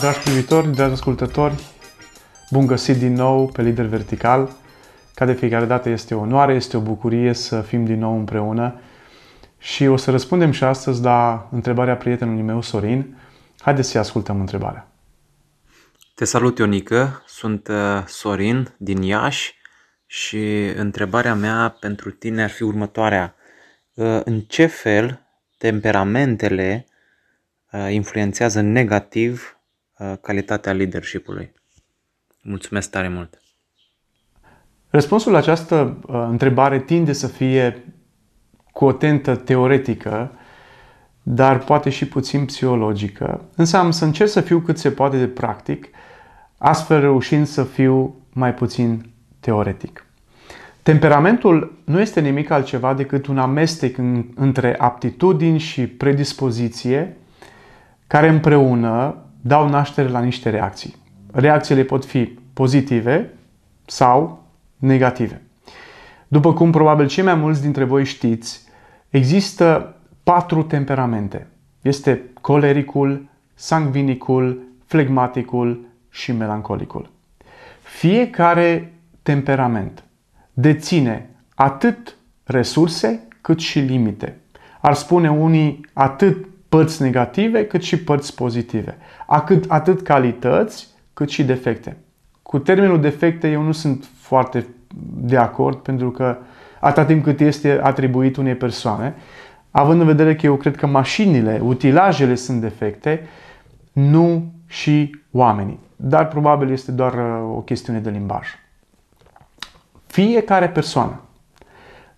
[0.00, 1.54] Dragi privitori, dragi ascultători,
[2.50, 4.56] bun găsit din nou pe Lider Vertical.
[5.14, 8.80] Ca de fiecare dată este o onoare, este o bucurie să fim din nou împreună
[9.58, 13.16] și o să răspundem și astăzi la întrebarea prietenului meu, Sorin.
[13.60, 14.88] Haideți să ascultăm întrebarea.
[16.14, 19.54] Te salut, Ionică, sunt uh, Sorin din Iași
[20.06, 23.34] și întrebarea mea pentru tine ar fi următoarea.
[23.94, 25.26] Uh, în ce fel
[25.58, 26.86] temperamentele
[27.72, 29.54] uh, influențează negativ
[30.20, 31.52] calitatea leadership-ului?
[32.42, 33.40] Mulțumesc tare mult!
[34.88, 35.98] Răspunsul la această
[36.30, 37.84] întrebare tinde să fie
[38.72, 40.32] cu o tentă teoretică,
[41.22, 43.44] dar poate și puțin psihologică.
[43.56, 45.88] Însă am să încerc să fiu cât se poate de practic,
[46.58, 50.04] astfel reușind să fiu mai puțin teoretic.
[50.82, 57.16] Temperamentul nu este nimic altceva decât un amestec în, între aptitudini și predispoziție
[58.06, 60.96] care împreună dau naștere la niște reacții.
[61.32, 63.30] Reacțiile pot fi pozitive
[63.86, 64.44] sau
[64.76, 65.42] negative.
[66.28, 68.64] După cum probabil cei mai mulți dintre voi știți,
[69.08, 71.46] există patru temperamente.
[71.82, 77.10] Este colericul, sangvinicul, flegmaticul și melancolicul.
[77.82, 80.04] Fiecare temperament
[80.52, 84.36] deține atât resurse cât și limite.
[84.80, 88.96] Ar spune unii atât părți negative cât și părți pozitive.
[89.26, 91.96] Atât, atât calități cât și defecte.
[92.42, 94.66] Cu termenul defecte eu nu sunt foarte
[95.14, 96.36] de acord pentru că
[96.80, 99.14] atât timp cât este atribuit unei persoane,
[99.70, 103.28] având în vedere că eu cred că mașinile, utilajele sunt defecte,
[103.92, 105.78] nu și oamenii.
[105.96, 108.48] Dar probabil este doar uh, o chestiune de limbaj.
[110.06, 111.20] Fiecare persoană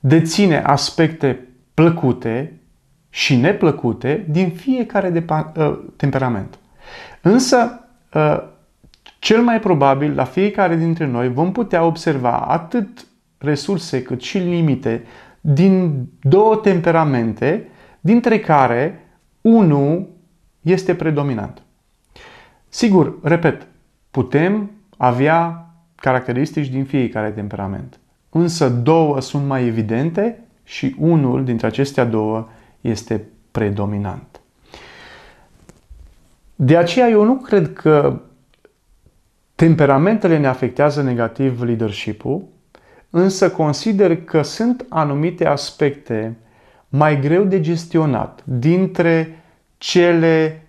[0.00, 2.60] deține aspecte plăcute
[3.14, 6.58] și neplăcute din fiecare de, uh, temperament.
[7.20, 8.42] Însă, uh,
[9.18, 13.06] cel mai probabil, la fiecare dintre noi vom putea observa atât
[13.38, 15.04] resurse cât și limite
[15.40, 17.68] din două temperamente,
[18.00, 19.08] dintre care
[19.40, 20.08] unul
[20.60, 21.62] este predominant.
[22.68, 23.66] Sigur, repet,
[24.10, 28.00] putem avea caracteristici din fiecare temperament.
[28.30, 32.48] Însă două sunt mai evidente și unul dintre acestea două
[32.82, 34.40] este predominant.
[36.54, 38.20] De aceea eu nu cred că
[39.54, 42.44] temperamentele ne afectează negativ leadership-ul,
[43.10, 46.36] însă consider că sunt anumite aspecte
[46.88, 49.42] mai greu de gestionat dintre
[49.78, 50.66] cele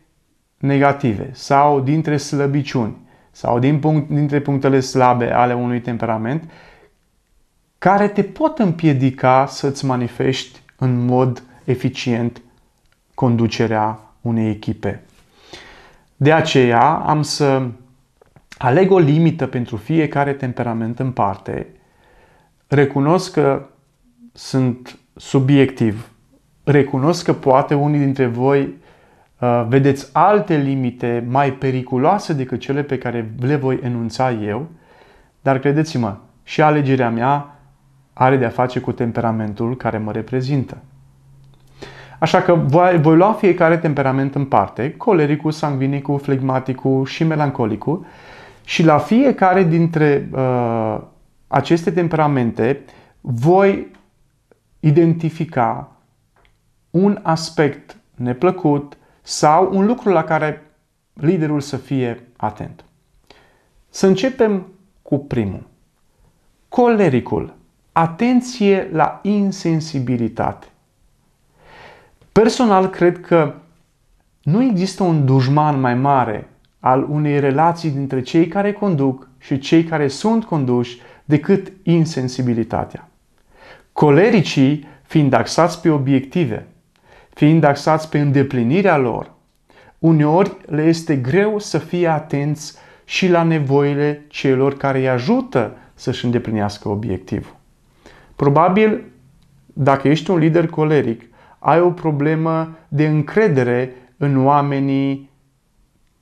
[0.57, 2.97] negative sau dintre slăbiciuni
[3.31, 6.49] sau din punct, dintre punctele slabe ale unui temperament
[7.77, 12.41] care te pot împiedica să-ți manifesti în mod eficient
[13.13, 15.01] conducerea unei echipe.
[16.15, 17.67] De aceea am să
[18.57, 21.67] aleg o limită pentru fiecare temperament în parte,
[22.67, 23.65] recunosc că
[24.33, 26.11] sunt subiectiv,
[26.63, 28.81] recunosc că poate unii dintre voi
[29.43, 34.67] Uh, vedeți alte limite mai periculoase decât cele pe care le voi enunța eu,
[35.41, 37.59] dar credeți-mă, și alegerea mea
[38.13, 40.77] are de-a face cu temperamentul care mă reprezintă.
[42.19, 48.05] Așa că voi, voi lua fiecare temperament în parte, colericul, sangvinicul, flegmaticul și melancolicul,
[48.65, 51.01] și la fiecare dintre uh,
[51.47, 52.83] aceste temperamente
[53.21, 53.87] voi
[54.79, 55.91] identifica
[56.89, 60.61] un aspect neplăcut, sau un lucru la care
[61.13, 62.85] liderul să fie atent.
[63.89, 64.67] Să începem
[65.01, 65.63] cu primul.
[66.69, 67.55] Colericul.
[67.91, 70.67] Atenție la insensibilitate.
[72.33, 73.53] Personal cred că
[74.43, 76.49] nu există un dușman mai mare
[76.79, 83.09] al unei relații dintre cei care conduc și cei care sunt conduși decât insensibilitatea.
[83.91, 86.67] Colericii, fiind axați pe obiective,
[87.33, 89.31] fiind axați pe îndeplinirea lor,
[89.99, 96.25] uneori le este greu să fie atenți și la nevoile celor care îi ajută să-și
[96.25, 97.55] îndeplinească obiectivul.
[98.35, 99.03] Probabil,
[99.65, 101.31] dacă ești un lider coleric,
[101.63, 105.31] ai o problemă de încredere în oamenii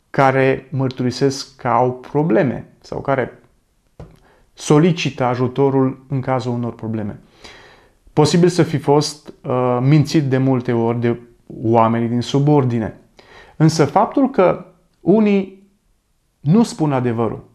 [0.09, 3.39] care mărturisesc că au probleme sau care
[4.53, 7.19] solicită ajutorul în cazul unor probleme.
[8.13, 12.99] Posibil să fi fost uh, mințit de multe ori de oamenii din subordine.
[13.55, 14.65] Însă faptul că
[14.99, 15.69] unii
[16.39, 17.49] nu spun adevărul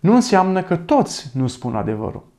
[0.00, 2.32] nu înseamnă că toți nu spun adevărul.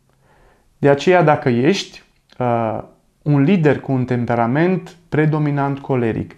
[0.77, 2.03] De aceea, dacă ești
[2.39, 2.83] uh,
[3.27, 6.35] un lider cu un temperament predominant coleric,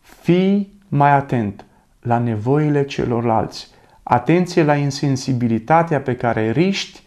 [0.00, 1.64] fii mai atent
[2.00, 3.70] la nevoile celorlalți.
[4.02, 7.02] Atenție la insensibilitatea pe care riști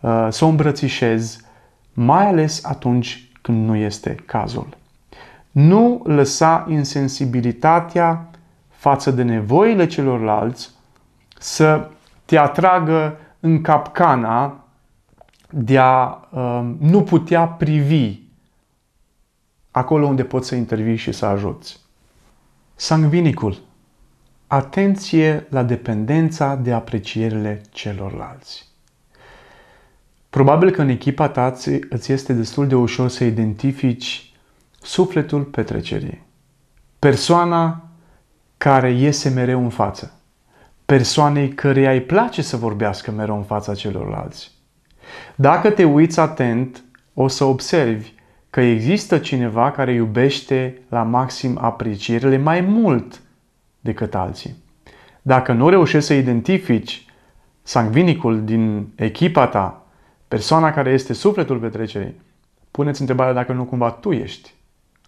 [0.00, 1.40] uh, să o îmbrățișezi,
[1.92, 4.68] mai ales atunci când nu este cazul.
[5.50, 8.30] Nu lăsa insensibilitatea
[8.68, 10.70] față de nevoile celorlalți
[11.38, 11.88] să
[12.24, 14.65] te atragă în capcana
[15.58, 18.18] de a uh, nu putea privi
[19.70, 21.80] acolo unde poți să intervii și să ajuți.
[22.74, 23.58] Sangvinicul.
[24.46, 28.68] Atenție la dependența de aprecierile celorlalți.
[30.30, 31.54] Probabil că în echipa ta
[31.88, 34.32] îți este destul de ușor să identifici
[34.80, 36.26] sufletul petrecerii.
[36.98, 37.88] Persoana
[38.56, 40.20] care iese mereu în față.
[40.86, 44.55] Persoanei căreia îi place să vorbească mereu în fața celorlalți.
[45.34, 48.12] Dacă te uiți atent, o să observi
[48.50, 53.20] că există cineva care iubește la maxim aprecierile mai mult
[53.80, 54.56] decât alții.
[55.22, 57.04] Dacă nu reușești să identifici
[57.62, 59.86] sangvinicul din echipa ta,
[60.28, 62.20] persoana care este sufletul petrecerii,
[62.70, 64.54] puneți întrebarea dacă nu cumva tu ești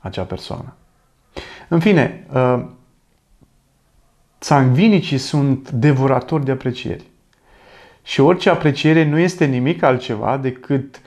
[0.01, 0.75] acea persoană.
[1.69, 2.65] În fine, uh,
[4.39, 7.05] sangvinicii sunt devoratori de aprecieri.
[8.09, 11.01] Și orice apreciere nu este nimic altceva decât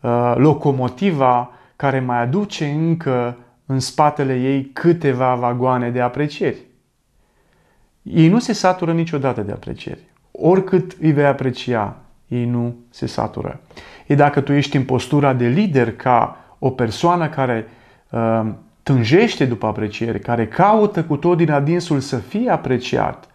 [0.00, 6.56] uh, locomotiva care mai aduce încă în spatele ei câteva vagoane de aprecieri.
[8.02, 10.00] Ei nu se satură niciodată de aprecieri.
[10.30, 11.96] Oricât îi vei aprecia,
[12.28, 13.60] ei nu se satură.
[14.06, 17.68] E dacă tu ești în postura de lider ca o persoană care
[18.10, 18.46] uh,
[18.82, 23.28] tânjește după apreciere, care caută cu tot din adinsul să fie apreciat,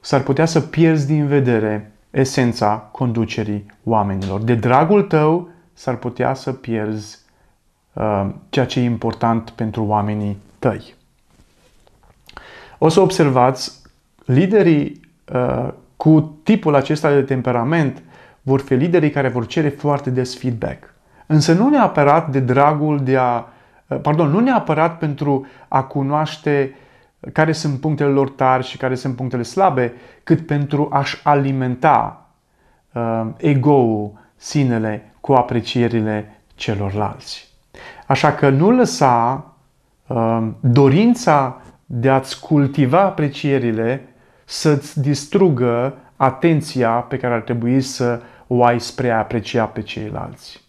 [0.00, 4.40] s-ar putea să pierzi din vedere esența conducerii oamenilor.
[4.40, 7.18] De dragul tău s-ar putea să pierzi
[7.92, 10.94] uh, ceea ce e important pentru oamenii tăi.
[12.78, 13.80] O să observați,
[14.24, 15.00] liderii
[15.34, 18.02] uh, cu tipul acesta de temperament
[18.42, 20.94] vor fi liderii care vor cere foarte des feedback.
[21.26, 23.44] Însă nu neapărat de dragul de a,
[23.86, 26.76] uh, pardon, nu neapărat pentru a cunoaște
[27.32, 29.92] care sunt punctele lor tari și care sunt punctele slabe,
[30.22, 32.26] cât pentru a-și alimenta
[32.92, 37.48] uh, ego-ul, sinele, cu aprecierile celorlalți.
[38.06, 39.46] Așa că nu lăsa
[40.06, 44.08] uh, dorința de a-ți cultiva aprecierile
[44.44, 50.64] să-ți distrugă atenția pe care ar trebui să o ai spre a aprecia pe ceilalți.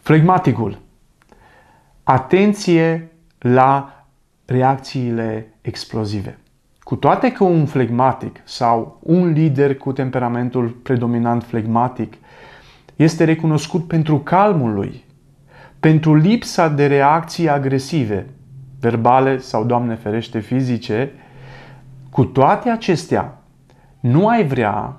[0.00, 0.78] Flegmaticul.
[2.02, 3.97] Atenție la
[4.50, 6.38] reacțiile explozive.
[6.78, 12.14] Cu toate că un flegmatic sau un lider cu temperamentul predominant flegmatic
[12.96, 15.04] este recunoscut pentru calmul lui,
[15.80, 18.26] pentru lipsa de reacții agresive,
[18.80, 21.12] verbale sau, Doamne ferește, fizice,
[22.10, 23.42] cu toate acestea,
[24.00, 24.96] nu ai vrea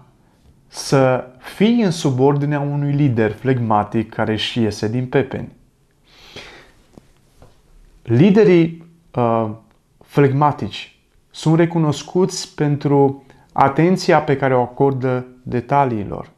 [0.67, 5.49] să fii în subordinea unui lider flegmatic care își iese din pepeni.
[8.03, 9.49] Liderii uh,
[10.03, 10.99] flegmatici
[11.31, 16.29] sunt recunoscuți pentru atenția pe care o acordă detaliilor.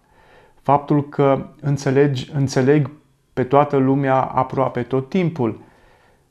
[0.62, 2.90] Faptul că înțelegi, înțeleg
[3.34, 5.62] pe toată lumea aproape tot timpul.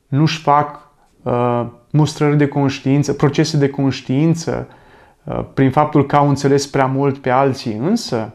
[0.07, 0.91] Nu-și fac
[1.23, 4.69] uh, mustrări de conștiință, procese de conștiință
[5.25, 7.75] uh, prin faptul că au înțeles prea mult pe alții.
[7.75, 8.35] Însă,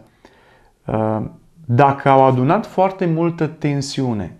[0.86, 1.22] uh,
[1.66, 4.38] dacă au adunat foarte multă tensiune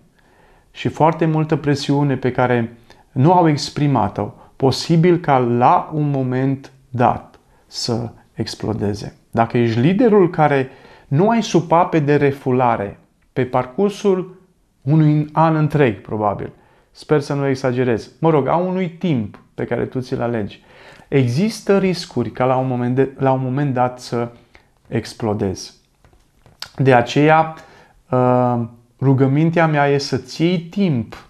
[0.70, 2.76] și foarte multă presiune pe care
[3.16, 9.16] nu au exprimat-o, posibil ca la un moment dat să explodeze.
[9.30, 10.68] Dacă ești liderul care
[11.08, 12.98] nu ai supape de refulare
[13.32, 14.40] pe parcursul
[14.82, 16.52] unui an întreg, probabil.
[16.90, 18.10] Sper să nu exagerez.
[18.20, 20.62] Mă rog, a unui timp pe care tu ți-l alegi.
[21.08, 24.28] Există riscuri ca la un moment, de, la un moment dat să
[24.88, 25.74] explodezi.
[26.76, 27.54] De aceea,
[28.10, 28.60] uh,
[29.00, 31.25] rugămintea mea e să-ți iei timp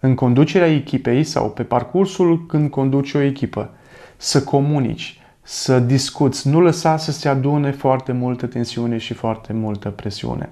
[0.00, 3.70] în conducerea echipei sau pe parcursul când conduci o echipă,
[4.16, 9.88] să comunici, să discuți, nu lăsa să se adune foarte multă tensiune și foarte multă
[9.90, 10.48] presiune.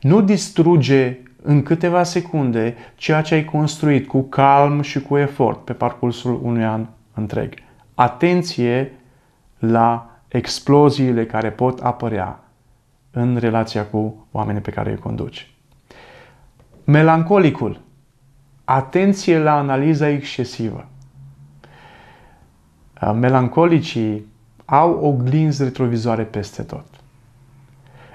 [0.00, 5.72] Nu distruge în câteva secunde ceea ce ai construit cu calm și cu efort pe
[5.72, 7.54] parcursul unui an întreg.
[7.94, 8.92] Atenție
[9.58, 12.40] la exploziile care pot apărea
[13.10, 15.50] în relația cu oamenii pe care îi conduci.
[16.84, 17.80] Melancolicul.
[18.70, 20.86] Atenție la analiza excesivă.
[23.14, 24.26] Melancolicii
[24.64, 26.84] au oglinzi retrovizoare peste tot.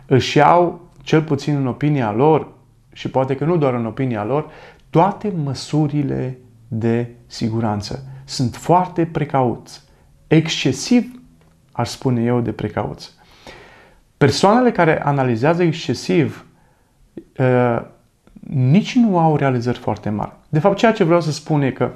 [0.05, 2.47] Își iau, cel puțin în opinia lor,
[2.91, 4.49] și poate că nu doar în opinia lor,
[4.89, 8.05] toate măsurile de siguranță.
[8.25, 9.81] sunt foarte precauți.
[10.27, 11.21] Excesiv,
[11.71, 13.11] aș spune eu, de precauți.
[14.17, 16.45] Persoanele care analizează excesiv
[17.37, 17.81] uh,
[18.49, 20.41] nici nu au realizări foarte mari.
[20.53, 21.91] De fapt, ceea ce vreau să spun e că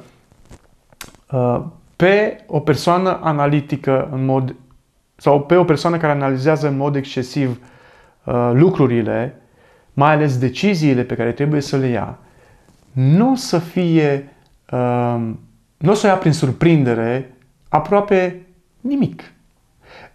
[1.32, 1.64] uh,
[1.96, 4.56] pe o persoană analitică în mod
[5.16, 7.60] sau pe o persoană care analizează în mod excesiv
[8.24, 9.42] uh, lucrurile,
[9.94, 12.18] mai ales deciziile pe care trebuie să le ia,
[12.92, 14.34] nu o să fie,
[14.72, 15.30] uh,
[15.78, 17.36] nu o să o ia prin surprindere
[17.70, 18.46] aproape
[18.82, 19.24] nimic.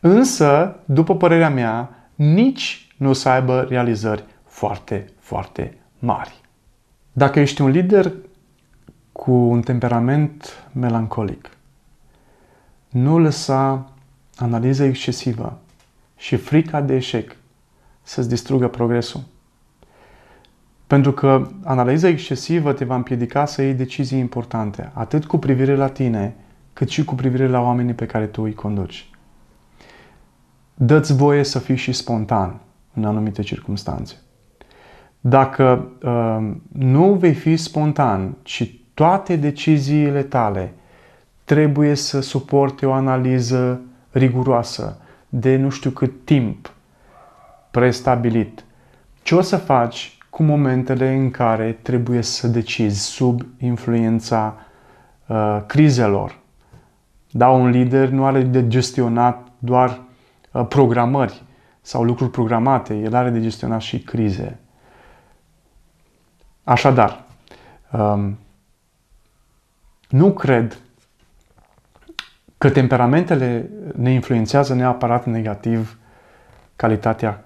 [0.00, 6.40] Însă, după părerea mea, nici nu o să aibă realizări foarte, foarte mari.
[7.12, 8.12] Dacă ești un lider
[9.22, 11.50] cu un temperament melancolic,
[12.88, 13.92] nu lăsa
[14.36, 15.58] analiza excesivă
[16.16, 17.36] și frica de eșec
[18.02, 19.20] să-ți distrugă progresul.
[20.86, 25.88] Pentru că analiza excesivă te va împiedica să iei decizii importante, atât cu privire la
[25.88, 26.36] tine,
[26.72, 29.10] cât și cu privire la oamenii pe care tu îi conduci.
[30.74, 32.60] Dă-ți voie să fii și spontan
[32.94, 34.16] în anumite circunstanțe.
[35.20, 40.72] Dacă uh, nu vei fi spontan, ci toate deciziile tale
[41.44, 43.80] trebuie să suporte o analiză
[44.11, 44.96] riguroasă
[45.28, 46.72] de nu știu cât timp
[47.70, 48.64] prestabilit,
[49.22, 54.56] ce o să faci cu momentele în care trebuie să decizi sub influența
[55.26, 56.38] uh, crizelor.
[57.30, 60.00] Da, un lider nu are de gestionat doar
[60.52, 61.42] uh, programări
[61.80, 64.58] sau lucruri programate, el are de gestionat și crize.
[66.64, 67.25] Așadar,
[67.92, 68.38] um,
[70.12, 70.78] nu cred
[72.59, 75.99] că temperamentele ne influențează neapărat negativ
[76.76, 77.45] calitatea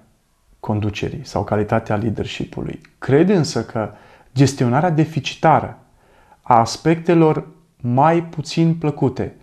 [0.59, 2.81] conducerii sau calitatea leadership-ului.
[2.97, 3.91] Cred însă că
[4.35, 5.77] gestionarea deficitară
[6.41, 7.47] a aspectelor
[7.77, 9.35] mai puțin plăcute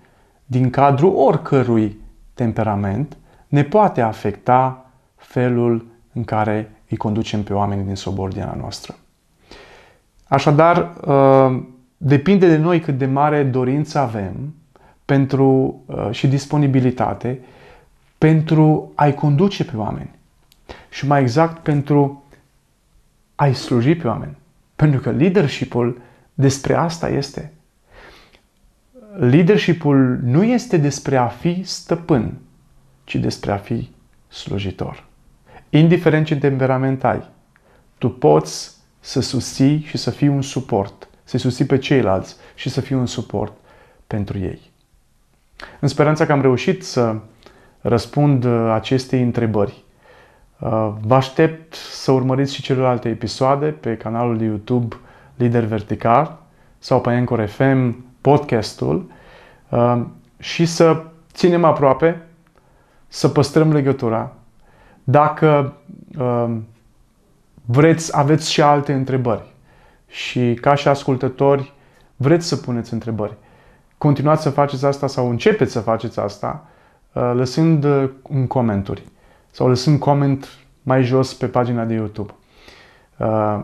[0.46, 2.00] din cadrul oricărui
[2.34, 3.16] temperament
[3.48, 8.94] ne poate afecta felul în care îi conducem pe oamenii din subordinea noastră.
[10.28, 11.62] Așadar, uh,
[12.06, 14.54] depinde de noi cât de mare dorință avem
[15.04, 17.40] pentru, uh, și disponibilitate
[18.18, 20.10] pentru a-i conduce pe oameni
[20.88, 22.24] și mai exact pentru
[23.34, 24.36] a-i sluji pe oameni.
[24.76, 26.00] Pentru că leadership-ul
[26.34, 27.52] despre asta este.
[29.16, 32.34] Leadership-ul nu este despre a fi stăpân,
[33.04, 33.90] ci despre a fi
[34.28, 35.04] slujitor.
[35.70, 37.28] Indiferent ce temperament ai,
[37.98, 38.70] tu poți
[39.00, 43.06] să susții și să fii un suport, să susții pe ceilalți și să fii un
[43.06, 43.52] suport
[44.06, 44.60] pentru ei.
[45.80, 47.16] În speranța că am reușit să
[47.80, 49.84] răspund uh, acestei întrebări,
[50.58, 54.96] uh, vă aștept să urmăriți și celelalte episoade pe canalul de YouTube
[55.34, 56.38] Lider Vertical
[56.78, 59.10] sau pe Anchor FM podcastul
[59.68, 60.02] uh,
[60.38, 61.02] și să
[61.32, 62.22] ținem aproape,
[63.08, 64.32] să păstrăm legătura.
[65.04, 65.76] Dacă
[67.64, 69.53] vreți, aveți și alte întrebări
[70.14, 71.72] și ca și ascultători
[72.16, 73.36] vreți să puneți întrebări,
[73.98, 76.66] continuați să faceți asta sau începeți să faceți asta
[77.12, 79.12] uh, lăsând uh, un comentarii
[79.50, 80.48] sau lăsând coment
[80.82, 82.34] mai jos pe pagina de YouTube.
[83.16, 83.60] Uh,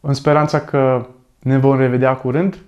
[0.00, 1.06] în speranța că
[1.38, 2.58] ne vom revedea curând,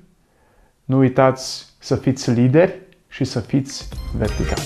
[0.85, 2.75] nu uitați să fiți lideri
[3.09, 3.89] și să fiți
[4.19, 4.63] verticali.